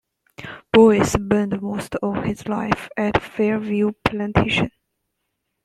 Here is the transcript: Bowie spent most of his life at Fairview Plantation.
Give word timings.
Bowie 0.73 1.03
spent 1.03 1.61
most 1.61 1.93
of 2.01 2.23
his 2.23 2.47
life 2.47 2.89
at 2.97 3.21
Fairview 3.21 3.91
Plantation. 4.03 4.71